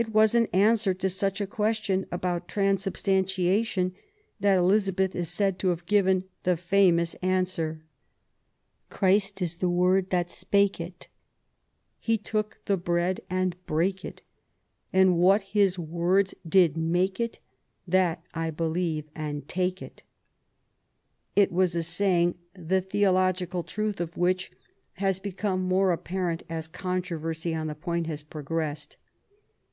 [0.00, 3.92] It was in answer to such a question about transubstantiatioij
[4.38, 7.80] that Elizabeth is said to have given the famoui answer:—
[8.50, 11.08] / THE YOUTH OF ^ELIZABETH, 37 Christ was the word that spake it,
[11.98, 14.22] He took the bread and brake it;
[14.92, 17.40] And what His words did make it
[17.84, 20.04] That I believe and take it.
[21.34, 24.52] It was a saying the theological truth of which
[25.00, 28.96] las become more apparent as controversy on the 3oint has progressed.